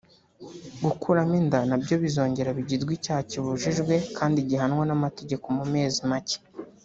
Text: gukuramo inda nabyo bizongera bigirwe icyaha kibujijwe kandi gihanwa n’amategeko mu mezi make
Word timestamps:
gukuramo 0.85 1.33
inda 1.41 1.59
nabyo 1.69 1.95
bizongera 2.03 2.55
bigirwe 2.57 2.91
icyaha 2.97 3.21
kibujijwe 3.29 3.95
kandi 4.17 4.37
gihanwa 4.49 4.83
n’amategeko 4.89 5.45
mu 5.57 5.65
mezi 5.73 5.99
make 6.11 6.37